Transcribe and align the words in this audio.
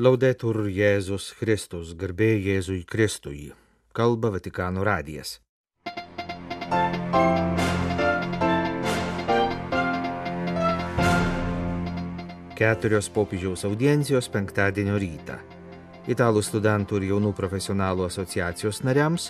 Laudetur 0.00 0.70
Jėzus 0.72 1.34
Kristus, 1.36 1.90
garbė 1.92 2.30
Jėzui 2.40 2.78
Kristui. 2.88 3.50
Kalba 3.92 4.30
Vatikano 4.32 4.80
radijas. 4.88 5.34
Keturios 12.56 13.10
popiežiaus 13.12 13.66
audiencijos 13.68 14.30
penktadienio 14.32 14.96
rytą. 14.96 15.36
Italų 16.08 16.40
studentų 16.40 17.02
ir 17.02 17.06
jaunų 17.10 17.34
profesionalų 17.36 18.08
asociacijos 18.08 18.80
nariams, 18.88 19.28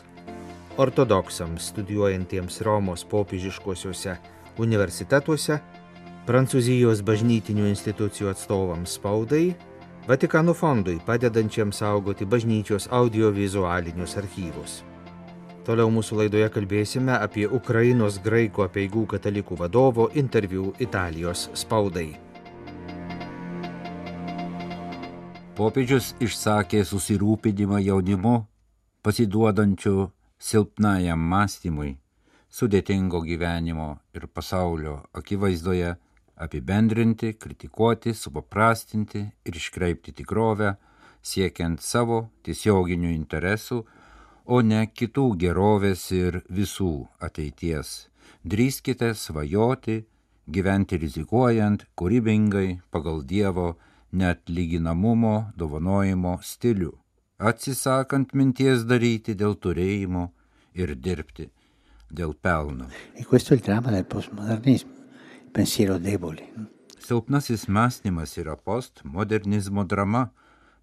ortodoksams 0.79 1.73
studijuojantiems 1.75 2.63
Romos 2.63 3.03
popiežiškosiuose 3.11 4.15
universitetuose, 4.63 5.59
Prancūzijos 6.23 7.03
bažnytinių 7.03 7.67
institucijų 7.75 8.31
atstovams 8.31 8.95
spaudai, 8.95 9.57
Vatikano 10.07 10.53
fondui 10.55 10.99
padedančiam 11.07 11.71
saugoti 11.73 12.27
bažnyčios 12.27 12.89
audiovizualinius 12.91 14.17
archyvus. 14.19 14.81
Toliau 15.63 15.93
mūsų 15.95 16.17
laidoje 16.19 16.49
kalbėsime 16.51 17.15
apie 17.15 17.45
Ukrainos 17.47 18.19
graikų 18.25 18.65
apieigų 18.65 19.05
katalikų 19.13 19.61
vadovo 19.61 20.09
interviu 20.19 20.73
Italijos 20.83 21.45
spaudai. 21.55 22.09
Popiežius 25.55 26.17
išsakė 26.19 26.83
susirūpinimą 26.83 27.79
jaunimu, 27.87 28.37
pasiduodančiu 29.07 30.09
silpnajam 30.43 31.23
mąstymui, 31.31 31.93
sudėtingo 32.51 33.23
gyvenimo 33.23 33.93
ir 34.19 34.27
pasaulio 34.27 34.99
akivaizdoje 35.15 35.95
apibendrinti, 36.37 37.35
kritikuoti, 37.39 38.15
supaprastinti 38.15 39.23
ir 39.45 39.59
iškreipti 39.59 40.15
tikrovę, 40.23 40.77
siekiant 41.23 41.83
savo 41.83 42.29
tiesioginių 42.47 43.13
interesų, 43.15 43.83
o 44.45 44.61
ne 44.63 44.87
kitų 44.91 45.27
gerovės 45.39 46.09
ir 46.17 46.41
visų 46.51 47.07
ateities. 47.23 48.09
Drįskite 48.43 49.13
svajoti, 49.15 50.03
gyventi 50.51 50.99
rizikuojant, 50.99 51.87
kūrybingai, 51.95 52.81
pagal 52.91 53.23
Dievo 53.23 53.77
net 54.13 54.51
lyginamumo 54.51 55.53
dovanojimo 55.57 56.37
stilių, 56.43 56.93
atsisakant 57.39 58.35
minties 58.35 58.83
daryti 58.85 59.37
dėl 59.39 59.55
turėjimo 59.55 60.31
ir 60.75 60.97
dirbti 60.97 61.49
dėl 62.13 62.35
pelno. 62.35 62.89
E 63.15 63.25
questo 63.25 63.55
è 63.55 63.57
il 63.57 63.63
dramma 63.63 63.91
del 63.91 64.05
postmodernismo, 64.05 65.02
pensiero 65.53 65.99
debole. 65.99 66.49
Silpnasis 66.99 67.69
mąstymas 67.69 68.37
yra 68.41 68.57
postmodernizmo 68.57 69.85
drama, 69.85 70.31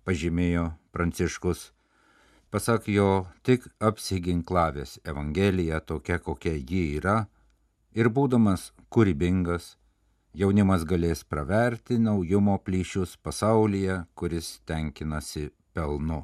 pažymėjo 0.06 0.70
Pranciškus. 0.94 1.70
Pasak 2.50 2.88
jo, 2.90 3.26
tik 3.46 3.66
apsiginklavęs 3.80 5.00
Evangelija 5.06 5.80
tokia, 5.80 6.18
kokia 6.20 6.56
ji 6.58 6.84
yra, 6.98 7.28
ir 7.94 8.10
būdamas 8.10 8.72
kūrybingas, 8.94 9.76
jaunimas 10.34 10.86
galės 10.86 11.24
praverti 11.24 12.00
naujumo 12.02 12.58
plyšius 12.66 13.18
pasaulyje, 13.24 14.04
kuris 14.14 14.60
tenkinasi 14.70 15.50
pelnu. 15.74 16.24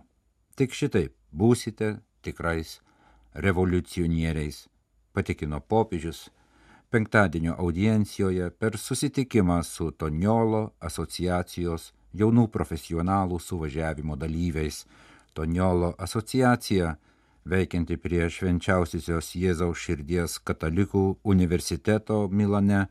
Tik 0.57 0.73
šitaip 0.73 1.13
būsite 1.31 1.97
tikrais 2.25 2.79
revoliucionieriais, 3.33 4.65
patikino 5.13 5.61
popiežius 5.61 6.29
penktadienio 6.89 7.55
audiencijoje 7.57 8.49
per 8.59 8.77
susitikimą 8.77 9.63
su 9.63 9.91
Toniolo 9.91 10.61
asociacijos 10.79 11.91
jaunų 12.15 12.47
profesionalų 12.51 13.39
suvažiavimo 13.39 14.15
dalyviais. 14.15 14.85
Toniolo 15.33 15.93
asociacija, 15.99 16.95
veikianti 17.45 17.97
prie 17.97 18.29
švenčiausiosios 18.31 19.33
Jėzaus 19.35 19.81
širdies 19.83 20.39
katalikų 20.39 21.05
universiteto 21.23 22.27
Milane, 22.31 22.85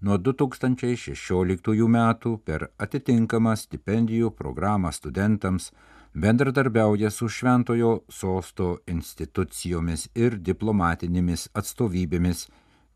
nuo 0.00 0.16
2016 0.16 1.88
metų 1.96 2.36
per 2.44 2.70
atitinkamą 2.78 3.54
stipendijų 3.56 4.30
programą 4.36 4.92
studentams 4.96 5.70
bendradarbiauja 6.14 7.10
su 7.10 7.28
Šventojo 7.28 8.00
sosto 8.08 8.78
institucijomis 8.86 10.08
ir 10.14 10.38
diplomatinėmis 10.40 11.50
atstovybėmis 11.54 12.48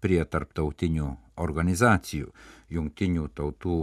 prie 0.05 0.21
tarptautinių 0.29 1.09
organizacijų, 1.41 2.29
jungtinių 2.77 3.29
tautų 3.37 3.79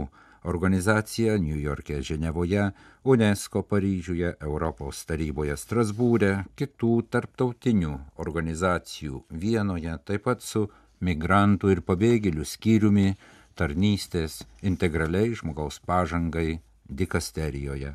organizacija 0.46 1.36
New 1.38 1.58
York'e 1.58 2.00
Ženevoje, 2.02 2.70
UNESCO 3.04 3.62
Paryžiuje, 3.62 4.36
Europos 4.40 5.04
taryboje 5.06 5.56
Strasbūrė, 5.58 6.32
kitų 6.58 6.94
tarptautinių 7.10 7.92
organizacijų 8.22 9.22
Vienoje, 9.30 9.98
taip 10.06 10.26
pat 10.26 10.42
su 10.42 10.68
migrantų 11.02 11.74
ir 11.74 11.82
pabėgėlių 11.86 12.46
skyriumi 12.46 13.14
tarnystės 13.58 14.42
integraliai 14.62 15.34
žmogaus 15.38 15.80
pažangai 15.86 16.60
dikasterijoje. 16.88 17.94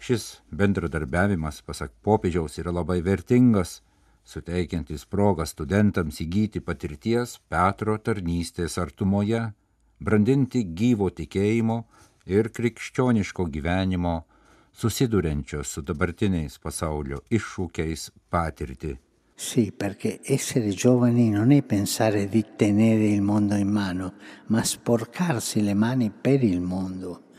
Šis 0.00 0.40
bendradarbiavimas, 0.50 1.60
pasak 1.62 1.92
popiežiaus, 2.02 2.56
yra 2.58 2.72
labai 2.72 3.00
vertingas, 3.04 3.80
suteikiantis 4.24 5.06
progą 5.06 5.46
studentams 5.46 6.20
įgyti 6.24 6.62
patirties 6.64 7.38
Petro 7.48 7.96
tarnystės 7.98 8.78
artumoje, 8.78 9.52
brandinti 10.00 10.64
gyvo 10.64 11.10
tikėjimo 11.10 11.78
ir 12.26 12.50
krikščioniško 12.54 13.46
gyvenimo, 13.54 14.16
susiduriančio 14.72 15.62
su 15.64 15.82
dabartiniais 15.82 16.58
pasaulio 16.58 17.22
iššūkiais 17.30 18.10
patirtį. 18.30 18.96
Sì, 19.40 19.72
perché 19.72 20.20
essere 20.22 20.68
giovani 20.68 21.30
non 21.30 21.50
è 21.50 21.62
pensare 21.62 22.28
di 22.28 22.44
tenere 22.56 23.08
il 23.08 23.22
mondo 23.22 23.54
in 23.54 23.68
mano, 23.68 24.12
ma 24.48 24.62
sporcarsi 24.62 25.62
le 25.62 25.72
mani 25.72 26.10
per 26.10 26.44
il 26.44 26.60
mondo 26.60 27.29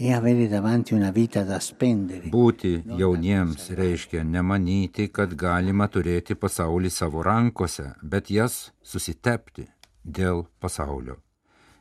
e 0.00 0.12
avere 0.12 0.46
davanti 0.46 0.94
una 0.94 1.10
vita 1.10 1.42
da 1.42 1.58
spendere. 1.58 2.28
Būti 2.30 2.84
jauniems 3.00 3.72
reiškia 3.74 4.22
nemanyti, 4.22 5.08
kad 5.10 5.32
galima 5.34 5.88
turėti 5.90 6.36
pasaulį 6.38 6.90
savo 6.94 7.24
rankose, 7.26 7.96
bet 8.00 8.30
jas 8.30 8.70
susitepti 8.78 9.64
dėl 10.06 10.44
pasaulio. 10.62 11.16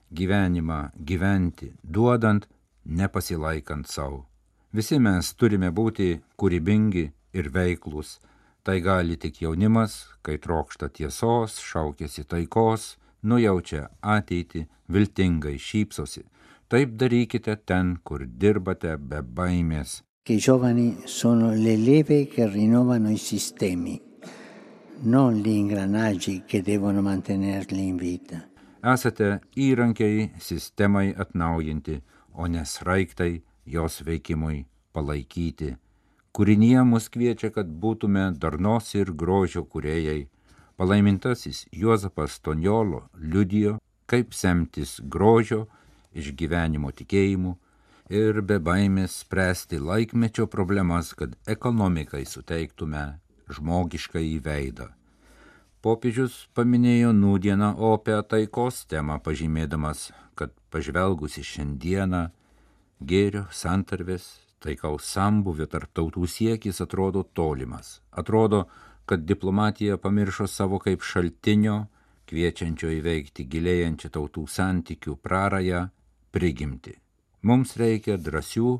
Gyvenimą 0.09 0.79
gyventi, 0.97 1.69
duodant, 1.83 2.47
nepasilaikant 2.89 3.85
savo. 3.85 4.23
Visi 4.73 4.97
mes 4.97 5.29
turime 5.38 5.69
būti 5.69 6.16
kūrybingi 6.41 7.03
ir 7.38 7.51
veiklus. 7.53 8.17
Tai 8.66 8.79
gali 8.81 9.19
tik 9.22 9.44
jaunimas, 9.44 10.07
kai 10.25 10.39
trokšta 10.41 10.89
tiesos, 10.89 11.59
šaukėsi 11.61 12.25
taikos, 12.25 12.95
nujaučia 13.22 13.91
ateitį, 14.01 14.66
viltingai 14.89 15.59
šypsosi. 15.61 16.25
Taip 16.67 16.97
darykite 17.00 17.53
ten, 17.63 17.94
kur 18.03 18.25
dirbate 18.28 18.97
be 19.00 19.22
baimės. 19.23 20.01
Che 20.28 20.33
i 20.33 20.38
giovani 20.38 20.97
sono 21.05 21.53
le 21.53 21.78
leve 21.78 22.28
che 22.28 22.45
rinnovano 22.50 23.09
i 23.09 23.16
sistemi, 23.16 24.01
non 25.03 25.35
gli 25.35 25.47
ingranaggi 25.47 26.44
che 26.45 26.61
devono 26.61 27.01
mantenerli 27.01 27.88
in 27.88 27.95
vita. 27.95 28.41
Esate 28.83 29.39
įrankiai 29.56 30.33
sistemai 30.38 31.13
atnaujinti, 31.16 32.01
o 32.33 32.47
ne 32.47 32.66
sraigtai 32.66 33.41
jos 33.63 34.01
veikimui 34.03 34.66
palaikyti. 34.91 35.72
Kūrinyje 36.35 36.83
mus 36.83 37.07
kviečia, 37.07 37.53
kad 37.56 37.72
būtume 37.72 38.33
darnos 38.35 38.91
ir 39.00 39.16
grožio 39.16 39.63
kuriejai. 39.63 40.27
Palaimintasis 40.75 41.63
Juozapas 41.72 42.41
Tonjolo 42.44 43.06
liudijo, 43.16 43.79
kaip 44.06 44.35
semtis 44.35 45.00
grožio 45.00 45.69
iš 46.17 46.33
gyvenimo 46.38 46.91
tikėjimu 46.91 47.55
ir 48.09 48.41
be 48.41 48.57
baimės 48.63 49.22
spręsti 49.23 49.80
laikmečio 49.83 50.47
problemas, 50.47 51.13
kad 51.13 51.36
ekonomikai 51.47 52.24
suteiktume 52.25 53.19
žmogišką 53.51 54.21
įveidą. 54.38 54.89
Popiežius 55.83 56.47
paminėjo 56.57 57.13
nūdieną 57.15 57.75
opę 57.91 58.18
taikos 58.27 58.86
temą, 58.89 59.19
pažymėdamas, 59.24 60.09
kad 60.36 60.51
pažvelgus 60.74 61.38
į 61.39 61.45
šiandieną 61.51 62.24
gėrio 63.00 63.45
santarvės 63.53 64.25
taikaus 64.63 65.06
sambuvio 65.13 65.68
tarp 65.69 65.94
tautų 65.94 66.25
siekis 66.27 66.81
atrodo 66.81 67.24
tolimas. 67.24 68.00
Atrodo, 68.12 68.65
kad 69.06 69.24
diplomatija 69.24 69.97
pamiršo 70.01 70.47
savo 70.47 70.80
kaip 70.83 71.06
šaltinio, 71.06 71.86
kviečiančio 72.27 72.89
įveikti 72.97 73.45
gilėjančią 73.47 74.12
tautų 74.18 74.47
santykių 74.51 75.15
prarąją 75.24 75.86
prigimti. 76.38 76.94
Mums 77.42 77.74
reikia 77.81 78.18
drąsių 78.22 78.75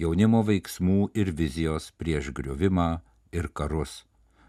jaunimo 0.00 0.40
veiksmų 0.46 1.12
ir 1.14 1.30
vizijos 1.38 1.92
prieš 2.00 2.32
griovimą 2.34 2.88
ir 3.34 3.46
karus. 3.54 4.02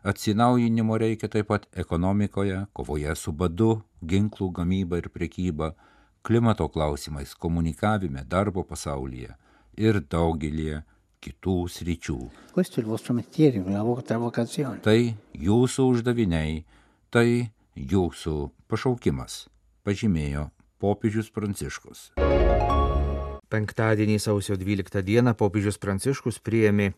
Atsinaujinimo 0.05 0.97
reikia 1.01 1.29
taip 1.33 1.49
pat 1.49 1.67
ekonomikoje, 1.83 2.63
kovoje 2.73 3.13
su 3.17 3.33
badu, 3.33 3.81
ginklų 4.01 4.51
gamyba 4.57 5.01
ir 5.01 5.09
prekyba, 5.13 5.73
klimato 6.25 6.67
klausimais, 6.69 7.33
komunikavime, 7.33 8.25
darbo 8.25 8.65
pasaulyje 8.65 9.33
ir 9.77 10.01
daugelie 10.09 10.81
kitų 11.21 11.57
sričių. 11.69 12.19
Tai 14.85 14.99
jūsų 15.49 15.87
uždaviniai, 15.93 16.59
tai 17.09 17.27
jūsų 17.75 18.35
pašaukimas, 18.69 19.45
pažymėjo 19.85 20.49
popiežius 20.81 21.31
Pranciškus. 21.31 22.11
Penktadienį 23.49 24.17
sausio 24.19 24.57
12 24.59 25.03
dieną 25.05 25.35
popiežius 25.37 25.77
Pranciškus 25.79 26.41
priėmė 26.41 26.91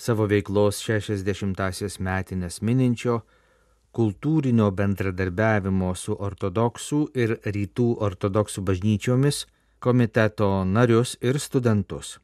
savo 0.00 0.26
veiklos 0.30 0.80
60-asias 0.86 1.98
metinės 2.00 2.60
mininčio 2.64 3.20
kultūrinio 3.92 4.70
bendradarbiavimo 4.72 5.90
su 5.98 6.14
ortodoksų 6.14 7.00
ir 7.18 7.36
rytų 7.44 7.88
ortodoksų 8.06 8.64
bažnyčiomis 8.64 9.44
komiteto 9.80 10.50
narius 10.64 11.16
ir 11.20 11.40
studentus. 11.40 12.18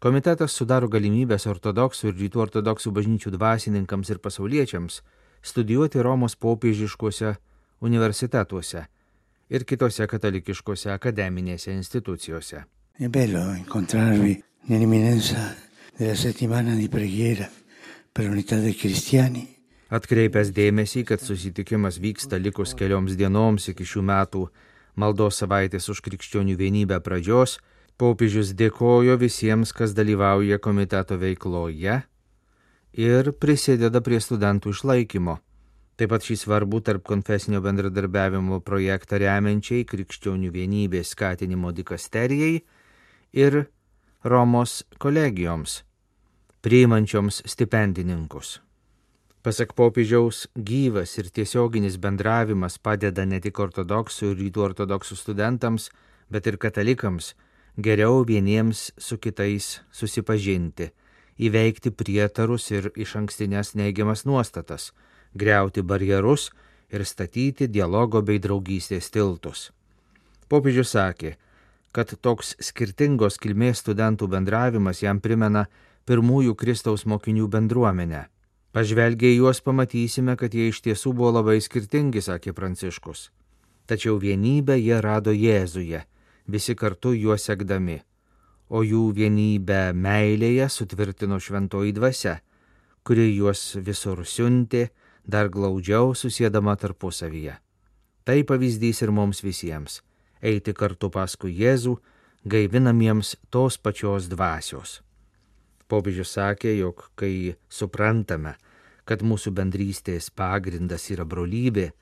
Komitetas 0.00 0.52
sudaro 0.52 0.88
galimybės 0.92 1.48
ortodoksų 1.50 2.10
ir 2.12 2.18
rytų 2.20 2.42
ortodoksų 2.46 2.92
bažnyčių 2.98 3.32
dvasininkams 3.34 4.12
ir 4.12 4.20
pasauliečiams 4.22 5.00
studijuoti 5.42 6.04
Romos 6.04 6.36
popiežiškuose 6.36 7.34
universitetuose 7.80 8.86
ir 9.48 9.64
kitose 9.64 10.06
katalikiškose 10.06 10.92
akademinėse 10.94 11.72
institucijose. 11.72 12.66
È 12.98 13.08
bello 13.08 13.52
incontrarvi 13.54 14.42
nell'imminenza 14.68 15.54
della 15.96 16.14
settimana 16.14 16.74
di 16.74 16.88
preghiera 16.88 17.48
per 18.12 18.24
l'unità 18.24 18.56
dei 18.56 18.74
cristiani 18.74 19.56
Atkreipęs 19.86 20.50
dėmesį, 20.50 21.04
kad 21.06 21.22
susitikimas 21.22 22.00
vyksta 22.02 22.40
likus 22.42 22.74
kelioms 22.74 23.14
dienoms 23.14 23.68
iki 23.70 23.84
šių 23.86 24.02
metų 24.08 24.40
maldos 24.98 25.38
savaitės 25.38 25.86
už 25.92 26.00
krikščionių 26.02 26.56
vienybę 26.58 26.98
pradžios, 27.06 27.60
popiežius 27.94 28.50
dėkojo 28.58 29.14
visiems, 29.20 29.70
kas 29.70 29.94
dalyvauja 29.94 30.58
komiteto 30.58 31.20
veikloje 31.20 32.00
ir 32.98 33.30
prisideda 33.38 34.02
prie 34.02 34.18
studentų 34.18 34.74
išlaikymo. 34.74 35.38
Taip 35.96 36.10
pat 36.12 36.26
šį 36.28 36.34
svarbų 36.36 36.82
tarp 36.84 37.06
konfesinio 37.08 37.62
bendradarbiavimo 37.64 38.58
projektą 38.60 39.16
remiančiai 39.22 39.86
krikščionių 39.88 40.50
vienybės 40.52 41.14
skatinimo 41.14 41.72
dikasterijai 41.72 42.58
ir 43.32 43.62
Romos 44.26 44.82
kolegijoms, 45.00 45.78
priimančioms 46.60 47.40
stipendininkus. 47.48 48.58
Pasak 49.46 49.72
popiežiaus, 49.78 50.48
gyvas 50.58 51.16
ir 51.20 51.30
tiesioginis 51.30 51.96
bendravimas 52.02 52.76
padeda 52.82 53.24
ne 53.24 53.38
tik 53.40 53.60
ortodoksų 53.62 54.32
ir 54.32 54.40
rytų 54.42 54.64
ortodoksų 54.68 55.16
studentams, 55.16 55.88
bet 56.28 56.48
ir 56.50 56.58
katalikams 56.58 57.32
geriau 57.78 58.24
vieniems 58.26 58.90
su 58.98 59.16
kitais 59.22 59.78
susipažinti, 59.94 60.90
įveikti 61.38 61.92
prietarus 61.94 62.72
ir 62.74 62.90
iš 62.96 63.14
ankstinės 63.22 63.76
neigiamas 63.78 64.26
nuostatas, 64.26 64.90
greuti 65.36 65.82
barjerus 65.82 66.50
ir 66.90 67.04
statyti 67.04 67.68
dialogo 67.68 68.22
bei 68.22 68.38
draugystės 68.42 69.10
tiltus. 69.10 69.70
Popiežius 70.48 70.94
sakė, 70.94 71.34
kad 71.92 72.12
toks 72.20 72.54
skirtingos 72.60 73.38
kilmės 73.42 73.82
studentų 73.82 74.30
bendravimas 74.30 75.02
jam 75.02 75.20
primena 75.20 75.66
pirmųjų 76.06 76.54
Kristaus 76.54 77.06
mokinių 77.06 77.48
bendruomenę 77.50 78.26
Pažvelgiai 78.76 79.38
juos 79.38 79.62
pamatysime, 79.64 80.34
kad 80.36 80.52
jie 80.52 80.66
iš 80.68 80.82
tiesų 80.84 81.14
buvo 81.16 81.30
labai 81.38 81.54
skirtingi, 81.64 82.20
sakė 82.20 82.52
Pranciškus. 82.52 83.30
Tačiau 83.88 84.18
vienybę 84.20 84.74
jie 84.76 84.98
rado 85.00 85.32
Jėzuje, 85.32 86.02
visi 86.44 86.74
kartu 86.76 87.14
juo 87.16 87.38
sekdami, 87.40 88.02
o 88.68 88.82
jų 88.84 89.06
vienybę 89.16 89.94
meilėje 89.96 90.68
sutvirtino 90.74 91.38
šventoji 91.40 91.94
dvasia, 91.96 92.34
kuri 93.00 93.30
juos 93.30 93.62
visur 93.80 94.20
siuntė, 94.28 94.90
dar 95.26 95.48
glaudžiau 95.50 96.14
susėdama 96.14 96.76
tarpusavyje. 96.78 97.56
Tai 98.26 98.38
pavyzdys 98.42 99.02
ir 99.02 99.10
mums 99.10 99.42
visiems- 99.42 100.00
eiti 100.50 100.72
kartu 100.74 101.10
paskui 101.10 101.52
Jėzų, 101.54 101.98
gaivinamiems 102.46 103.36
tos 103.50 103.76
pačios 103.76 104.28
dvasios. 104.28 105.02
Popiežius 105.88 106.34
sakė, 106.36 106.78
jog 106.78 107.10
kai 107.16 107.56
suprantame, 107.70 108.54
kad 109.04 109.22
mūsų 109.22 109.52
bendrystės 109.54 110.30
pagrindas 110.30 111.10
yra 111.10 111.24
brolybė, 111.24 111.92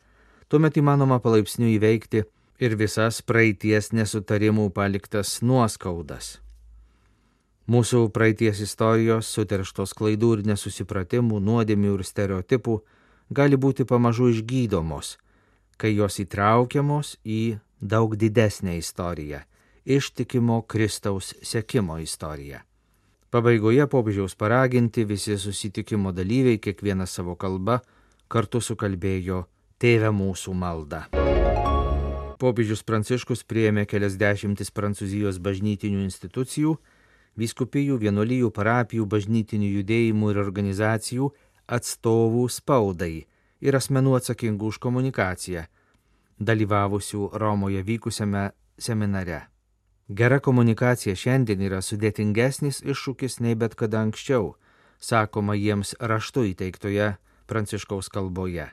tuomet 0.49 0.75
įmanoma 0.81 1.20
palaipsniui 1.20 1.79
įveikti 1.79 2.25
ir 2.61 2.77
visas 2.77 3.20
praeities 3.23 3.93
nesutarimų 3.93 4.70
paliktas 4.73 5.43
nuoskaudas. 5.43 6.38
Mūsų 7.69 8.11
praeities 8.12 8.61
istorijos, 8.61 9.29
suterštos 9.32 9.94
klaidų 9.97 10.38
ir 10.38 10.43
nesusipratimų, 10.50 11.41
nuodėmių 11.41 11.94
ir 11.99 12.05
stereotipų 12.05 12.81
gali 13.31 13.56
būti 13.56 13.85
pamažu 13.85 14.29
išgydomos, 14.32 15.17
kai 15.76 15.94
jos 15.94 16.21
įtraukiamos 16.21 17.17
į 17.25 17.59
daug 17.81 18.17
didesnę 18.17 18.76
istoriją- 18.79 19.41
ištikimo 19.97 20.62
Kristaus 20.67 21.35
sekimo 21.43 21.99
istoriją. 21.99 22.61
Pabaigoje 23.31 23.87
popiežiaus 23.87 24.35
paraginti 24.35 25.05
visi 25.05 25.38
susitikimo 25.38 26.12
dalyviai 26.12 26.59
kiekvieną 26.59 27.06
savo 27.06 27.35
kalbą 27.37 27.81
kartu 28.29 28.61
sukalbėjo 28.61 29.44
Tėvę 29.79 30.11
mūsų 30.15 30.55
maldą. 30.55 31.00
Popiežius 32.38 32.82
Pranciškus 32.87 33.43
prieėmė 33.43 33.87
kelias 33.91 34.15
dešimtis 34.17 34.70
Prancūzijos 34.70 35.41
bažnytinių 35.43 36.05
institucijų, 36.05 36.77
vyskupijų, 37.37 37.99
vienuolijų, 37.99 38.50
parapijų, 38.55 39.06
bažnytinių 39.06 39.70
judėjimų 39.81 40.31
ir 40.31 40.41
organizacijų 40.44 41.31
atstovų 41.67 42.49
spaudai 42.53 43.27
ir 43.65 43.77
asmenų 43.79 44.19
atsakingų 44.19 44.73
už 44.75 44.79
komunikaciją, 44.83 45.65
dalyvavusių 46.39 47.31
Romoje 47.41 47.83
vykusiame 47.83 48.51
seminare. 48.79 49.47
Gera 50.09 50.41
komunikacija 50.41 51.17
šiandien 51.17 51.63
yra 51.65 51.81
sudėtingesnis 51.81 52.83
iššūkis 52.85 53.41
nei 53.41 53.55
bet 53.57 53.75
kada 53.75 54.03
anksčiau, 54.05 54.53
sakoma 55.01 55.57
jiems 55.57 55.95
raštu 56.01 56.45
įteiktoje 56.51 57.15
pranciškaus 57.49 58.11
kalboje. 58.13 58.69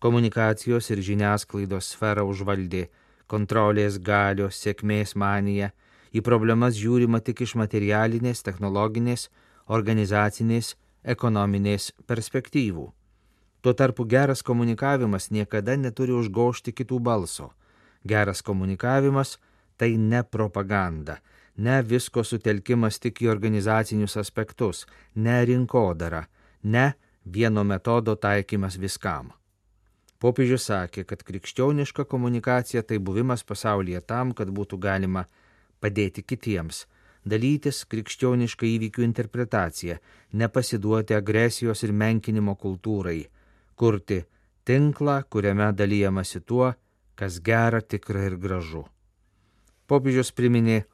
Komunikacijos 0.00 0.90
ir 0.90 1.02
žiniasklaidos 1.04 1.92
sferą 1.94 2.24
užvaldė 2.26 2.88
kontrolės 3.30 4.00
galios, 4.02 4.58
sėkmės 4.58 5.14
manija, 5.14 5.70
į 6.10 6.22
problemas 6.26 6.74
žiūrima 6.74 7.20
tik 7.22 7.44
iš 7.46 7.54
materialinės, 7.60 8.42
technologinės, 8.42 9.28
organizacinės, 9.70 10.74
ekonominės 11.04 11.92
perspektyvų. 12.06 12.88
Tuo 13.60 13.72
tarpu 13.76 14.06
geras 14.08 14.42
komunikavimas 14.42 15.30
niekada 15.30 15.76
neturi 15.76 16.16
užgošti 16.16 16.72
kitų 16.72 16.98
balso. 16.98 17.52
Geras 18.04 18.42
komunikavimas– 18.42 19.36
tai 19.80 19.96
ne 19.96 20.22
propaganda, 20.22 21.16
ne 21.56 21.78
visko 21.82 22.20
sutelkimas 22.20 22.98
tik 23.00 23.22
į 23.24 23.30
organizacinius 23.32 24.18
aspektus, 24.20 24.82
ne 25.16 25.38
rinkodara, 25.48 26.26
ne 26.62 26.82
vieno 27.24 27.64
metodo 27.64 28.12
taikymas 28.20 28.76
viskam. 28.82 29.30
Popiežius 30.20 30.66
sakė, 30.68 31.06
kad 31.08 31.24
krikščioniška 31.24 32.04
komunikacija 32.12 32.82
tai 32.84 32.98
buvimas 33.00 33.46
pasaulyje 33.52 34.02
tam, 34.12 34.34
kad 34.36 34.52
būtų 34.52 34.76
galima 34.84 35.24
padėti 35.80 36.26
kitiems, 36.28 36.84
dalytis 37.24 37.84
krikščionišką 37.90 38.66
įvykių 38.66 39.04
interpretaciją, 39.06 39.98
nepasiduoti 40.32 41.16
agresijos 41.16 41.84
ir 41.84 41.92
menkinimo 41.92 42.56
kultūrai, 42.56 43.24
kurti 43.76 44.22
tinklą, 44.64 45.22
kuriame 45.28 45.72
dalyjamasi 45.72 46.40
tuo, 46.40 46.72
kas 47.14 47.40
gera, 47.44 47.80
tikra 47.80 48.28
ir 48.30 48.38
gražu. 48.40 48.86
Popiežius 49.90 50.30
priminė 50.32 50.84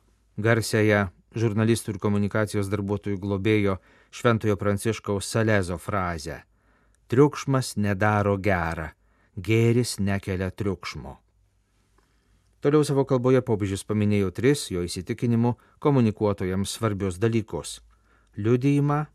garsiąją 0.41 1.07
žurnalistų 1.37 1.95
ir 1.95 2.01
komunikacijos 2.01 2.71
darbuotojų 2.73 3.21
globėjo 3.21 3.77
Šventojo 4.11 4.57
Pranciškaus 4.57 5.29
Salezo 5.29 5.79
frazę- 5.79 6.43
Triukšmas 7.11 7.77
nedaro 7.77 8.37
gerą, 8.39 8.89
gėris 9.37 10.01
nekelia 10.01 10.51
triukšmo. 10.51 11.26
Toliau 12.61 12.85
savo 12.85 13.05
kalboje 13.05 13.43
popiežius 13.45 13.85
paminėjo 13.85 14.33
tris 14.33 14.71
jo 14.73 14.83
įsitikinimu 14.87 15.55
komunikuotojams 15.79 16.73
svarbius 16.79 17.19
dalykus- 17.21 17.81
liudijimą, 18.43 19.07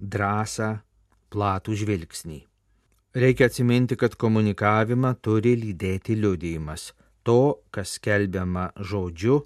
drąsą, 0.00 0.78
platų 1.30 1.74
žvilgsnį. 1.74 2.40
Reikia 3.14 3.46
atsiminti, 3.48 3.96
kad 3.96 4.14
komunikavimą 4.16 5.14
turi 5.22 5.56
lydėti 5.56 6.14
liudijimas 6.14 6.92
to, 7.22 7.60
kas 7.70 7.96
skelbiama 7.98 8.70
žodžiu, 8.76 9.42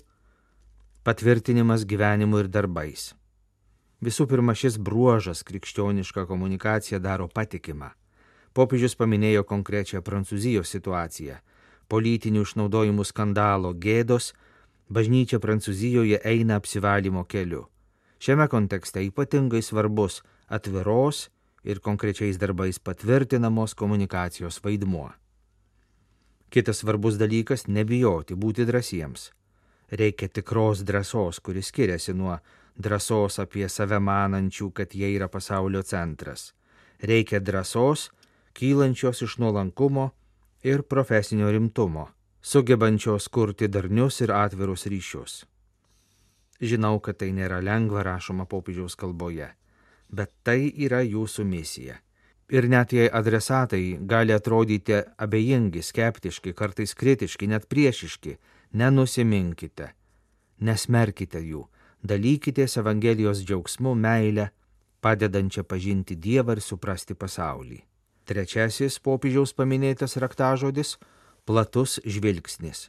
patvirtinimas 1.04 1.85
gyvenimu 1.85 2.38
ir 2.42 2.49
darbais. 2.49 3.12
Visų 4.02 4.26
pirma, 4.30 4.54
šis 4.54 4.78
bruožas 4.82 5.44
krikščionišką 5.47 6.26
komunikaciją 6.26 6.99
daro 7.02 7.28
patikimą. 7.28 7.92
Popiežius 8.52 8.97
paminėjo 8.99 9.44
konkrečią 9.47 10.02
Prancūzijos 10.02 10.71
situaciją- 10.75 11.37
politinių 11.92 12.46
išnaudojimų 12.46 13.04
skandalo 13.04 13.75
gėdos, 13.76 14.32
bažnyčia 14.88 15.40
Prancūzijoje 15.44 16.22
eina 16.25 16.56
apsivalymo 16.61 17.26
keliu. 17.28 17.66
Šiame 18.22 18.46
kontekste 18.49 19.02
ypatingai 19.04 19.61
svarbus 19.66 20.22
atviros 20.49 21.26
ir 21.64 21.80
konkrečiais 21.84 22.38
darbais 22.40 22.78
patvirtinamos 22.78 23.75
komunikacijos 23.75 24.61
vaidmuo. 24.64 25.11
Kitas 26.52 26.82
svarbus 26.82 27.18
dalykas- 27.20 27.66
nebijoti 27.76 28.34
būti 28.34 28.66
drąsiems. 28.68 29.30
Reikia 29.90 30.28
tikros 30.28 30.82
drąsos, 30.84 31.40
kuris 31.40 31.66
skiriasi 31.68 32.14
nuo 32.14 32.38
drąsos 32.76 33.38
apie 33.38 33.68
save 33.68 33.99
manančių, 34.00 34.72
kad 34.72 34.94
jie 34.94 35.08
yra 35.16 35.28
pasaulio 35.28 35.82
centras. 35.82 36.52
Reikia 37.02 37.40
drąsos, 37.40 38.11
kylančios 38.54 39.22
iš 39.22 39.38
nuolankumo 39.38 40.11
ir 40.62 40.83
profesinio 40.83 41.50
rimtumo, 41.50 42.09
sugebančios 42.40 43.28
kurti 43.28 43.69
darnius 43.69 44.21
ir 44.21 44.33
atvirus 44.33 44.87
ryšius. 44.87 45.42
Žinau, 46.62 47.00
kad 47.02 47.19
tai 47.19 47.33
nėra 47.35 47.59
lengva 47.59 48.04
rašoma 48.07 48.47
popiežiaus 48.47 48.95
kalboje, 48.95 49.49
bet 50.09 50.31
tai 50.47 50.71
yra 50.87 51.02
jūsų 51.02 51.45
misija. 51.45 51.99
Ir 52.52 52.69
net 52.69 52.92
jei 52.92 53.09
adresatai 53.09 53.99
gali 54.07 54.35
atrodyti 54.35 55.00
abejingi, 55.19 55.83
skeptiški, 55.83 56.52
kartais 56.54 56.95
kritiški, 56.95 57.49
net 57.49 57.66
priešiški, 57.66 58.37
nenusiminkite, 58.78 59.88
nesmerkite 60.61 61.40
jų, 61.42 61.64
dalykitės 62.02 62.76
Evangelijos 62.83 63.42
džiaugsmu, 63.47 63.95
meilę, 63.95 64.50
padedančią 65.02 65.64
pažinti 65.64 66.14
Dievą 66.14 66.59
ir 66.59 66.62
suprasti 66.62 67.19
pasaulį. 67.19 67.81
Trečiasis 68.32 68.94
popiežiaus 69.04 69.50
paminėtas 69.52 70.16
raktažodis- 70.16 70.96
platus 71.46 71.98
žvilgsnis. 72.00 72.88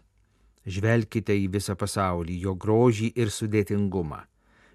Žvelkite 0.63 1.35
į 1.35 1.49
visą 1.51 1.75
pasaulį, 1.75 2.37
jo 2.45 2.53
grožį 2.55 3.11
ir 3.15 3.27
sudėtingumą. 3.27 4.21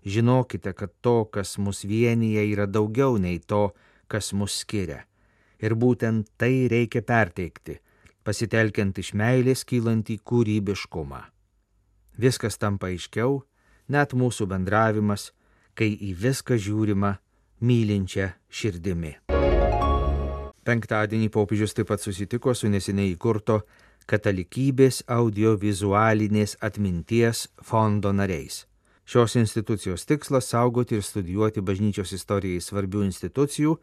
Žinokite, 0.04 0.74
kad 0.76 0.90
to, 1.00 1.24
kas 1.24 1.56
mus 1.56 1.84
vienyje, 1.84 2.44
yra 2.52 2.66
daugiau 2.66 3.16
nei 3.16 3.38
to, 3.38 3.72
kas 4.08 4.32
mus 4.32 4.52
skiria. 4.60 5.04
Ir 5.58 5.72
būtent 5.74 6.28
tai 6.36 6.68
reikia 6.68 7.00
perteikti, 7.00 7.78
pasitelkiant 8.24 8.98
iš 8.98 9.14
meilės 9.14 9.64
kylantį 9.64 10.20
kūrybiškumą. 10.20 11.22
Viskas 12.18 12.58
tampa 12.58 12.92
aiškiau, 12.92 13.42
net 13.88 14.12
mūsų 14.12 14.46
bendravimas, 14.46 15.32
kai 15.74 15.96
į 15.96 16.12
viską 16.12 16.60
žiūrima 16.60 17.16
mylinčia 17.60 18.34
širdimi. 18.50 19.16
Penktadienį 20.68 21.30
popiežius 21.32 21.72
taip 21.72 21.88
pat 21.88 22.02
susitiko 22.04 22.52
su 22.52 22.68
neseniai 22.68 23.14
įkurto 23.14 23.62
katalikybės 24.08 24.98
audiovizualinės 25.08 26.58
atminties 26.60 27.46
fondo 27.64 28.12
nariais. 28.12 28.66
Šios 29.08 29.38
institucijos 29.40 30.04
tikslas- 30.04 30.48
saugoti 30.52 30.96
ir 30.96 31.02
studijuoti 31.02 31.62
bažnyčios 31.64 32.12
istorijai 32.12 32.60
svarbių 32.60 33.04
institucijų 33.06 33.78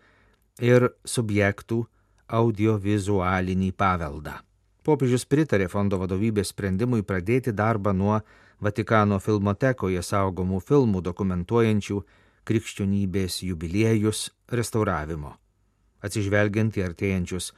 ir 0.62 0.90
subjektų 1.06 1.86
audiovizualinį 2.28 3.72
paveldą. 3.74 4.36
Popiežius 4.84 5.26
pritarė 5.26 5.68
fondo 5.68 5.98
vadovybės 5.98 6.54
sprendimui 6.54 7.02
pradėti 7.02 7.52
darbą 7.52 7.94
nuo 7.94 8.22
Vatikano 8.62 9.18
filmotekoje 9.20 10.02
saugomų 10.02 10.62
filmų 10.62 11.02
dokumentuojančių 11.02 12.04
krikščionybės 12.46 13.42
jubiliejus 13.44 14.30
restauravimo. 14.48 15.34
Atsižvelgiant 16.06 16.78
į 16.78 16.86
artėjančius 16.86 17.52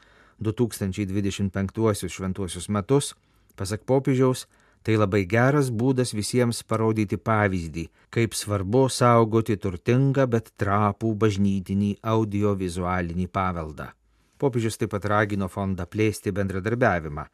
2025 0.44 2.08
šventuosius 2.14 2.70
metus, 2.72 3.14
pasak 3.60 3.84
popiežiaus, 3.90 4.46
tai 4.88 4.96
labai 4.96 5.26
geras 5.28 5.68
būdas 5.74 6.14
visiems 6.16 6.62
parodyti 6.64 7.18
pavyzdį, 7.20 7.88
kaip 8.14 8.38
svarbu 8.38 8.86
saugoti 8.94 9.58
turtingą, 9.60 10.28
bet 10.32 10.54
trapų 10.62 11.12
bažnytinį 11.24 11.98
audiovizualinį 12.08 13.28
paveldą. 13.28 13.90
Popiežius 14.38 14.78
taip 14.78 14.94
pat 14.94 15.10
ragino 15.10 15.50
fondą 15.50 15.88
plėsti 15.90 16.32
bendradarbiavimą, 16.32 17.26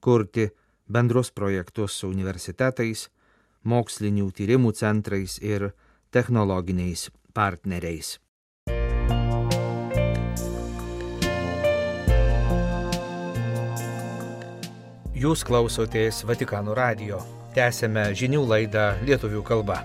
kurti 0.00 0.48
bendrus 0.88 1.32
projektus 1.34 1.98
su 1.98 2.08
universitetais, 2.08 3.08
mokslinių 3.68 4.30
tyrimų 4.38 4.72
centrais 4.78 5.38
ir 5.42 5.72
technologiniais 6.14 7.10
partneriais. 7.34 8.16
Jūs 15.22 15.44
klausotės 15.46 16.24
Vatikano 16.26 16.72
radio. 16.74 17.20
Tęsėme 17.54 18.08
žinių 18.18 18.40
laidą 18.42 18.88
lietuvių 19.06 19.42
kalba. 19.46 19.76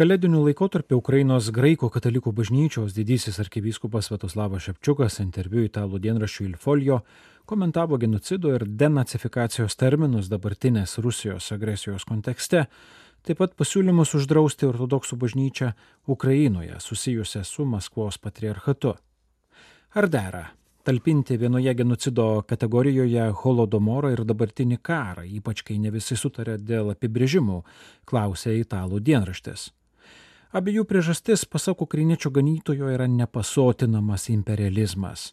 Kalėdinių 0.00 0.40
laikotarpį 0.46 0.96
Ukrainos 0.96 1.50
graikų 1.52 1.90
katalikų 1.92 2.32
bažnyčios 2.38 2.94
didysis 2.96 3.42
arkivyskupas 3.44 4.08
Svetoslavas 4.08 4.70
Šepčiukas 4.70 5.20
interviu 5.20 5.66
italų 5.66 6.00
dienraščių 6.06 6.48
Ilfolio 6.48 7.02
komentavo 7.44 8.00
genocido 8.00 8.54
ir 8.56 8.64
denacifikacijos 8.64 9.76
terminus 9.76 10.32
dabartinės 10.32 10.96
Rusijos 11.04 11.52
agresijos 11.52 12.08
kontekste, 12.08 12.70
taip 13.20 13.42
pat 13.44 13.52
pasiūlymus 13.52 14.16
uždrausti 14.16 14.70
ortodoksų 14.70 15.20
bažnyčią 15.26 15.74
Ukrainoje 16.08 16.80
susijusią 16.80 17.44
su 17.44 17.68
Maskvos 17.68 18.16
patriarchatu. 18.16 18.96
Ar 19.90 20.06
dera 20.06 20.44
talpinti 20.82 21.36
vienoje 21.36 21.74
genocido 21.74 22.42
kategorijoje 22.46 23.24
holodomorą 23.42 24.12
ir 24.14 24.20
dabartinį 24.24 24.76
karą, 24.86 25.24
ypač 25.26 25.64
kai 25.66 25.80
ne 25.82 25.90
visi 25.90 26.14
sutarė 26.16 26.56
dėl 26.62 26.92
apibrėžimų, 26.92 27.56
klausė 28.06 28.54
italų 28.60 29.00
dienraštis. 29.08 29.68
Abiejų 30.54 30.84
priežastis, 30.90 31.42
pasak 31.46 31.82
ukrainiečių 31.82 32.30
ganytojo, 32.38 32.86
yra 32.94 33.08
nepasotinamas 33.10 34.28
imperializmas. 34.30 35.32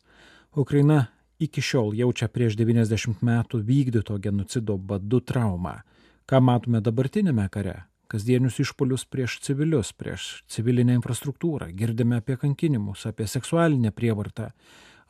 Ukraina 0.58 1.08
iki 1.40 1.62
šiol 1.62 1.94
jaučia 1.98 2.26
prieš 2.28 2.58
90 2.58 3.22
metų 3.22 3.62
vykdyto 3.62 4.18
genocido 4.18 4.78
badu 4.78 5.22
traumą. 5.22 5.80
Ką 6.26 6.42
matome 6.42 6.82
dabartinėme 6.82 7.46
kare? 7.54 7.84
Kasdienius 8.10 8.60
išpolius 8.64 9.06
prieš 9.06 9.40
civilius, 9.46 9.94
prieš 9.94 10.44
civilinę 10.52 10.96
infrastruktūrą, 10.98 11.70
girdime 11.76 12.22
apie 12.22 12.38
kankinimus, 12.40 13.06
apie 13.10 13.28
seksualinę 13.28 13.92
prievartą, 13.96 14.52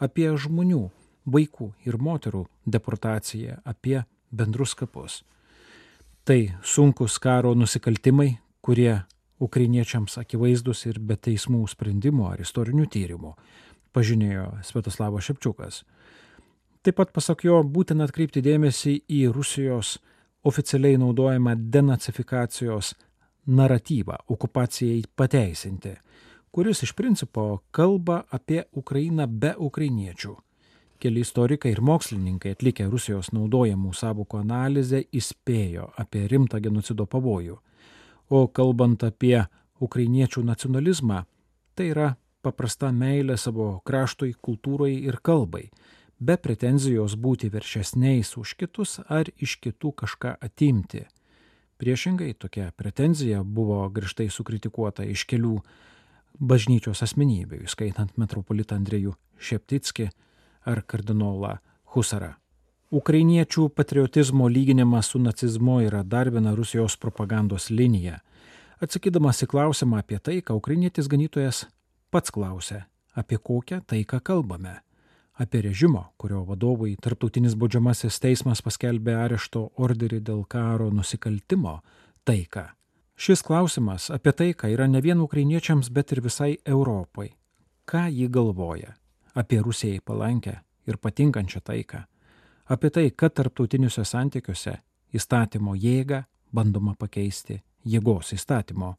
apie 0.04 0.30
žmonių, 0.38 0.88
vaikų 1.28 1.72
ir 1.88 1.98
moterų 2.00 2.46
deportaciją, 2.66 3.60
apie 3.66 4.02
bendrus 4.32 4.76
kapus. 4.76 5.22
Tai 6.28 6.40
sunkus 6.64 7.20
karo 7.24 7.54
nusikaltimai, 7.56 8.38
kurie 8.62 9.04
ukrainiečiams 9.40 10.18
akivaizdus 10.20 10.86
ir 10.90 11.00
be 11.00 11.16
teismų 11.16 11.62
sprendimų 11.72 12.32
ar 12.32 12.42
istorinių 12.44 12.88
tyrimų, 12.92 13.36
pažinėjo 13.96 14.50
Svetoslavas 14.66 15.30
Šepčiukas. 15.30 15.84
Taip 16.84 16.98
pat 17.00 17.14
pasak 17.16 17.46
jo 17.48 17.62
būtina 17.64 18.08
atkreipti 18.08 18.44
dėmesį 18.44 18.94
į 19.12 19.22
Rusijos 19.36 19.98
oficialiai 20.44 20.98
naudojama 20.98 21.56
denacifikacijos 21.56 22.96
naratyvą 23.48 24.16
okupacijai 24.30 25.04
pateisinti, 25.16 25.94
kuris 26.52 26.84
iš 26.84 26.94
principo 26.94 27.64
kalba 27.72 28.24
apie 28.32 28.64
Ukrainą 28.76 29.28
be 29.28 29.54
ukrainiečių. 29.58 30.36
Keli 31.00 31.22
istorikai 31.22 31.72
ir 31.72 31.82
mokslininkai 31.82 32.56
atlikę 32.56 32.88
Rusijos 32.90 33.30
naudojamų 33.32 33.92
savokų 33.94 34.40
analizę 34.42 35.04
įspėjo 35.14 35.92
apie 35.98 36.26
rimtą 36.28 36.60
genocido 36.60 37.06
pavojų. 37.06 37.60
O 38.30 38.48
kalbant 38.48 39.04
apie 39.04 39.46
ukrainiečių 39.80 40.42
nacionalizmą, 40.44 41.22
tai 41.76 41.92
yra 41.94 42.16
paprasta 42.42 42.90
meilė 42.92 43.38
savo 43.38 43.82
kraštui, 43.86 44.34
kultūrai 44.42 44.96
ir 45.06 45.20
kalbai, 45.22 45.68
be 46.20 46.38
pretenzijos 46.38 47.16
būti 47.16 47.50
viršesniais 47.54 48.34
už 48.38 48.56
kitus 48.58 48.98
ar 49.08 49.30
iš 49.38 49.58
kitų 49.62 49.94
kažką 50.02 50.38
atimti. 50.42 51.06
Priešingai, 51.78 52.34
tokia 52.34 52.72
pretenzija 52.74 53.44
buvo 53.44 53.84
grįžtai 53.94 54.30
sukritikuota 54.34 55.06
iš 55.06 55.28
kelių 55.30 55.60
bažnyčios 56.40 57.04
asmenybių, 57.06 57.68
skaitant 57.70 58.18
metropolitą 58.18 58.78
Andrėjų 58.78 59.14
Šeptitski 59.38 60.10
ar 60.66 60.82
kardinolą 60.82 61.58
Husarą. 61.94 62.34
Ukrainiečių 62.90 63.68
patriotizmo 63.76 64.48
lyginimas 64.48 65.12
su 65.12 65.20
nacizmu 65.20 65.82
yra 65.86 66.04
dar 66.04 66.32
viena 66.32 66.56
Rusijos 66.56 66.96
propagandos 66.98 67.70
linija. 67.70 68.22
Atsakydamas 68.82 69.44
į 69.44 69.52
klausimą 69.52 70.00
apie 70.00 70.22
tai, 70.24 70.40
ką 70.42 70.56
ukrainietis 70.58 71.10
ganytojas 71.12 71.66
pats 72.10 72.32
klausė, 72.32 72.86
apie 73.14 73.38
kokią 73.38 73.82
taiką 73.86 74.22
kalbame 74.24 74.78
apie 75.38 75.62
režimo, 75.62 76.04
kurio 76.18 76.44
vadovui 76.44 76.96
Tarptautinis 77.02 77.56
baudžiamasis 77.56 78.20
teismas 78.20 78.62
paskelbė 78.66 79.16
arešto 79.16 79.68
orderį 79.78 80.20
dėl 80.30 80.44
karo 80.50 80.90
nusikaltimo 80.92 81.80
taiką. 82.26 82.66
Šis 83.18 83.42
klausimas 83.42 84.10
apie 84.14 84.34
taiką 84.34 84.70
yra 84.74 84.88
ne 84.88 85.02
vien 85.02 85.22
ukrainiečiams, 85.22 85.90
bet 85.90 86.12
ir 86.12 86.22
visai 86.22 86.58
Europai. 86.66 87.32
Ką 87.86 88.08
ji 88.12 88.28
galvoja 88.30 88.94
apie 89.34 89.62
Rusijai 89.62 90.02
palankę 90.06 90.60
ir 90.86 90.98
patinkančią 90.98 91.62
taiką? 91.62 92.04
Apie 92.68 92.90
tai, 92.90 93.12
kad 93.12 93.34
tarptautiniuose 93.34 94.04
santykiuose 94.06 94.78
Įstatymo 95.16 95.72
jėgą 95.80 96.26
bandoma 96.52 96.94
pakeisti 97.00 97.62
jėgos 97.88 98.34
įstatymo. 98.36 98.96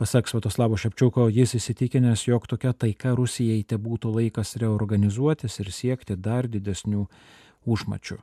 Pasak 0.00 0.28
Svetoslavo 0.28 0.78
Šepčiuko, 0.80 1.26
jis 1.28 1.58
įsitikinęs, 1.58 2.22
jog 2.24 2.46
tokia 2.48 2.70
taika 2.72 3.10
Rusijai 3.12 3.60
te 3.68 3.76
būtų 3.76 4.08
laikas 4.14 4.54
reorganizuotis 4.56 5.60
ir 5.60 5.68
siekti 5.76 6.14
dar 6.16 6.46
didesnių 6.48 7.02
užmačių. 7.68 8.16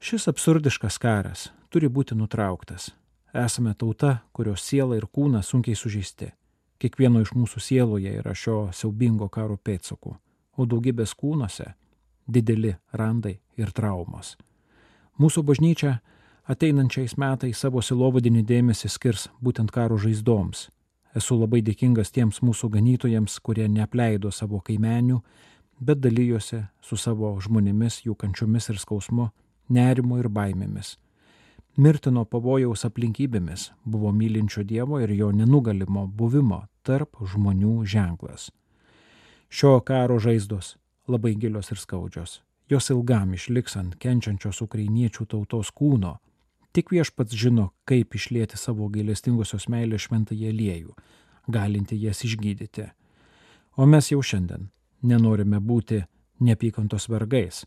Šis 0.00 0.24
absurdiškas 0.32 0.96
karas 1.02 1.42
turi 1.68 1.90
būti 1.92 2.16
nutrauktas. 2.16 2.94
Esame 3.36 3.74
tauta, 3.76 4.22
kurios 4.32 4.64
siela 4.64 4.96
ir 4.96 5.04
kūnas 5.04 5.52
sunkiai 5.52 5.76
sužeisti. 5.76 6.30
Kiekvieno 6.80 7.20
iš 7.20 7.34
mūsų 7.36 7.60
sieloje 7.60 8.16
yra 8.22 8.32
šio 8.32 8.70
siaubingo 8.72 9.28
karo 9.28 9.60
pėdsakų, 9.60 10.16
o 10.56 10.64
daugybės 10.64 11.12
kūnuose 11.12 11.74
dideli 12.24 12.72
randai 12.96 13.36
ir 13.60 13.76
traumos. 13.76 14.38
Mūsų 15.20 15.44
bažnyčia 15.44 15.98
ateinančiais 16.50 17.16
metais 17.16 17.60
savo 17.60 17.82
silovadinį 17.82 18.42
dėmesį 18.44 18.90
skirs 18.92 19.28
būtent 19.40 19.72
karo 19.72 19.96
žaizdoms. 20.00 20.68
Esu 21.14 21.38
labai 21.38 21.62
dėkingas 21.62 22.10
tiems 22.10 22.42
mūsų 22.42 22.72
ganytojams, 22.74 23.38
kurie 23.40 23.68
neapleido 23.70 24.32
savo 24.34 24.60
kaimenių, 24.60 25.20
bet 25.80 26.00
dalyjosi 26.02 26.64
su 26.82 26.98
savo 26.98 27.36
žmonėmis, 27.40 28.02
jų 28.04 28.16
kančiomis 28.18 28.68
ir 28.72 28.80
skausmu, 28.82 29.30
nerimu 29.68 30.18
ir 30.20 30.28
baimėmis. 30.28 30.96
Mirtino 31.76 32.22
pavojaus 32.24 32.84
aplinkybėmis 32.86 33.72
buvo 33.84 34.12
mylinčio 34.14 34.62
Dievo 34.62 35.00
ir 35.02 35.10
jo 35.10 35.32
nenugalimo 35.34 36.06
buvimo 36.06 36.64
tarp 36.86 37.18
žmonių 37.18 37.80
ženklas. 37.82 38.50
Šio 39.50 39.80
karo 39.86 40.20
žaizdos 40.22 40.76
labai 41.08 41.34
gilios 41.34 41.72
ir 41.74 41.80
skaudžios. 41.82 42.42
Jos 42.70 42.90
ilgam 42.94 43.34
išliks 43.34 43.76
ant 43.76 43.96
kenčiančios 44.00 44.62
ukrainiečių 44.64 45.26
tautos 45.26 45.72
kūno. 45.74 46.16
Tik 46.74 46.90
viešpats 46.90 47.36
žino, 47.38 47.68
kaip 47.86 48.16
išlėti 48.18 48.58
savo 48.58 48.88
gailestingosios 48.90 49.68
meilės 49.70 50.08
šventąjį 50.08 50.48
aliejų, 50.50 50.96
galinti 51.46 51.94
jas 52.02 52.24
išgydyti. 52.26 52.88
O 53.78 53.86
mes 53.86 54.10
jau 54.10 54.18
šiandien 54.18 54.66
nenorime 55.06 55.60
būti 55.62 56.00
neapykantos 56.42 57.06
vergais. 57.12 57.62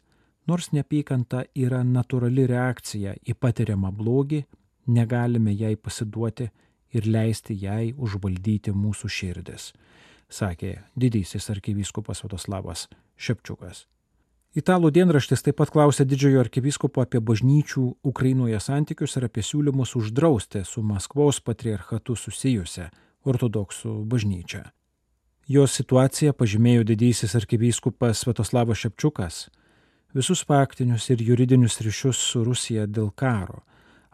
Nors 0.48 0.74
neapykanta 0.76 1.46
yra 1.56 1.86
natūrali 1.88 2.46
reakcija 2.52 3.16
į 3.24 3.36
patiriamą 3.40 3.94
blogį, 3.96 4.44
negalime 4.92 5.56
jai 5.56 5.76
pasiduoti 5.76 6.50
ir 6.92 7.08
leisti 7.08 7.56
jai 7.64 7.94
užvaldyti 7.96 8.76
mūsų 8.76 9.12
širdis, 9.12 9.74
sakė 10.28 10.82
didysis 10.96 11.48
arkivyskupas 11.56 12.24
Vadoslavas 12.24 12.90
Šepčiukas. 13.16 13.86
Italų 14.56 14.92
dienraštis 14.96 15.44
taip 15.44 15.58
pat 15.60 15.70
klausė 15.74 16.06
didžiojo 16.08 16.40
arkivyskupo 16.46 17.04
apie 17.04 17.20
bažnyčių 17.20 17.84
Ukrainoje 18.08 18.60
santykius 18.64 19.18
ir 19.20 19.28
apie 19.28 19.44
siūlymus 19.44 19.96
uždrausti 20.00 20.64
su 20.66 20.82
Maskvos 20.82 21.42
patriarchatu 21.42 22.16
susijusią 22.16 22.88
ortodoksų 23.28 24.06
bažnyčią. 24.08 24.64
Jos 25.48 25.76
situaciją 25.80 26.34
pažymėjo 26.34 26.84
didysis 26.88 27.36
arkivyskupas 27.36 28.24
Svetoslavas 28.24 28.82
Šepčiukas. 28.84 29.48
Visus 30.16 30.42
faktinius 30.48 31.10
ir 31.10 31.22
juridinius 31.24 31.80
ryšius 31.84 32.20
su 32.32 32.44
Rusija 32.44 32.88
dėl 32.88 33.12
karo 33.16 33.64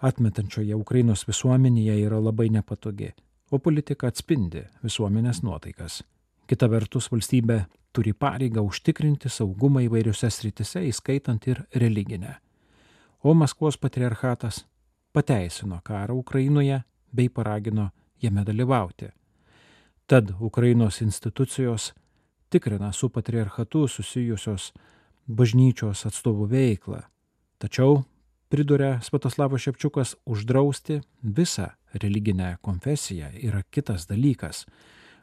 atmetančioje 0.03 0.75
Ukrainos 0.75 1.23
visuomenėje 1.27 1.95
yra 2.03 2.19
labai 2.19 2.49
nepatogi, 2.51 3.13
o 3.51 3.59
politika 3.59 4.09
atspindi 4.11 4.65
visuomenės 4.83 5.41
nuotaikas. 5.45 6.01
Kita 6.49 6.67
vertus, 6.67 7.07
valstybė 7.13 7.63
turi 7.93 8.13
pareigą 8.13 8.61
užtikrinti 8.61 9.29
saugumą 9.29 9.83
įvairiose 9.87 10.29
sritise, 10.31 10.81
įskaitant 10.89 11.47
ir 11.47 11.63
religinę. 11.75 12.35
O 13.23 13.33
Maskvos 13.33 13.77
patriarchatas 13.77 14.65
pateisino 15.13 15.79
karą 15.83 16.15
Ukrainoje 16.15 16.81
bei 17.13 17.29
paragino 17.29 17.89
jame 18.21 18.43
dalyvauti. 18.43 19.11
Tad 20.07 20.33
Ukrainos 20.39 21.01
institucijos 21.01 21.93
tikrina 22.49 22.91
su 22.91 23.09
patriarchatu 23.09 23.87
susijusios 23.87 24.73
bažnyčios 25.27 26.05
atstovų 26.05 26.49
veiklą. 26.51 26.99
Tačiau, 27.57 28.03
priduria 28.49 28.99
Svatoslavas 29.01 29.61
Šepčiukas, 29.61 30.15
uždrausti 30.25 30.99
visą 31.23 31.69
religinę 31.93 32.57
konfesiją 32.61 33.31
yra 33.39 33.63
kitas 33.71 34.05
dalykas, 34.09 34.65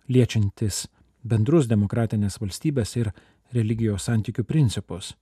liečiantis 0.09 0.87
bendrus 1.23 1.69
demokratinės 1.69 2.41
valstybės 2.41 2.97
ir 2.97 3.13
religijos 3.55 4.07
santykių 4.09 4.45
principus. 4.45 5.15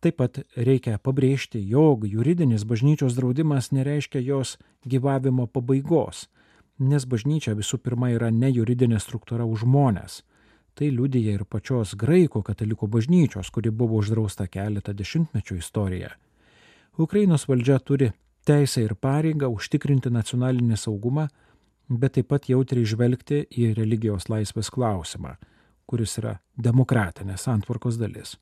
Taip 0.00 0.18
pat 0.20 0.42
reikia 0.56 0.98
pabrėžti, 1.02 1.60
jog 1.66 2.04
juridinis 2.06 2.66
bažnyčios 2.68 3.16
draudimas 3.16 3.72
nereiškia 3.72 4.20
jos 4.20 4.56
gyvavimo 4.84 5.46
pabaigos, 5.48 6.26
nes 6.78 7.06
bažnyčia 7.08 7.56
visų 7.56 7.80
pirma 7.80 8.10
yra 8.12 8.30
ne 8.30 8.50
juridinė 8.52 9.00
struktūra 9.00 9.46
už 9.48 9.64
žmonės. 9.64 10.20
Tai 10.76 10.90
liudyja 10.92 11.38
ir 11.38 11.46
pačios 11.48 11.94
graikų 11.96 12.42
katalikų 12.44 12.86
bažnyčios, 12.92 13.48
kuri 13.48 13.72
buvo 13.72 14.02
uždrausta 14.02 14.44
keletą 14.46 14.92
dešimtmečių 14.92 15.56
istoriją. 15.56 16.10
Ukrainos 17.00 17.48
valdžia 17.48 17.78
turi 17.80 18.10
teisę 18.44 18.84
ir 18.84 18.94
pareigą 18.94 19.48
užtikrinti 19.48 20.12
nacionalinį 20.12 20.76
saugumą 20.76 21.26
bet 21.88 22.16
taip 22.16 22.28
pat 22.32 22.48
jautriai 22.50 22.86
žvelgti 22.86 23.44
į 23.50 23.72
religijos 23.76 24.28
laisvės 24.28 24.70
klausimą, 24.74 25.36
kuris 25.86 26.18
yra 26.20 26.38
demokratinės 26.56 27.46
santvarkos 27.46 27.98
dalis. 28.00 28.36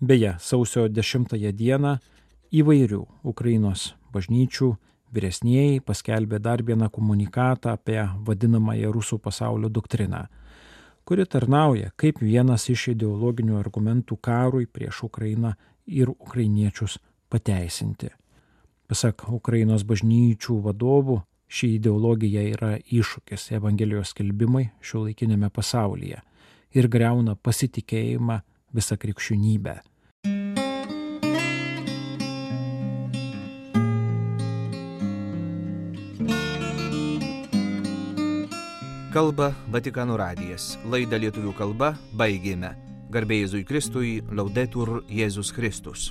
Beje, 0.00 0.36
sausio 0.40 0.88
10 0.88 1.36
dieną 1.56 1.96
įvairių 2.52 3.02
Ukrainos 3.24 3.94
bažnyčių 4.12 4.74
vyresnieji 5.12 5.80
paskelbė 5.80 6.40
dar 6.42 6.62
vieną 6.62 6.90
komunikatą 6.92 7.76
apie 7.76 8.02
vadinamąją 8.26 8.92
rusų 8.92 9.18
pasaulio 9.18 9.68
doktriną, 9.68 10.26
kuri 11.04 11.26
tarnauja 11.26 11.92
kaip 11.96 12.20
vienas 12.20 12.68
iš 12.68 12.90
ideologinių 12.94 13.58
argumentų 13.60 14.18
karui 14.20 14.66
prieš 14.66 15.04
Ukrainą 15.08 15.54
ir 15.86 16.10
ukrainiečius 16.10 16.98
pateisinti. 17.30 18.10
Pasak 18.86 19.26
Ukrainos 19.32 19.82
bažnyčių 19.82 20.60
vadovų, 20.62 21.20
Ši 21.46 21.76
ideologija 21.78 22.42
yra 22.50 22.72
iššūkis 22.82 23.52
Evangelijos 23.54 24.10
skelbimui 24.14 24.66
šio 24.82 25.04
laikinėme 25.06 25.50
pasaulyje 25.54 26.22
ir 26.76 26.88
greuna 26.90 27.36
pasitikėjimą 27.38 28.40
visą 28.74 28.98
krikščionybę. 28.98 29.76
Kalba 39.16 39.54
Vatikano 39.72 40.18
radijas. 40.20 40.74
Laidą 40.92 41.16
lietuvių 41.22 41.54
kalba 41.56 41.94
baigėme. 42.20 42.74
Garbėjai 43.14 43.46
Jėzui 43.46 43.64
Kristui, 43.64 44.10
laudetur 44.28 44.98
Jėzus 45.08 45.54
Kristus. 45.56 46.10